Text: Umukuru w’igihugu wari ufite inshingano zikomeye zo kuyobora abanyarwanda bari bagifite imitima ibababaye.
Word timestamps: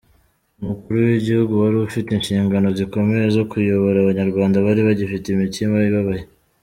Umukuru 0.61 0.97
w’igihugu 1.07 1.53
wari 1.61 1.77
ufite 1.89 2.09
inshingano 2.13 2.67
zikomeye 2.77 3.25
zo 3.35 3.43
kuyobora 3.51 3.97
abanyarwanda 3.99 4.63
bari 4.65 4.81
bagifite 4.87 5.25
imitima 5.29 5.75
ibababaye. 5.89 6.23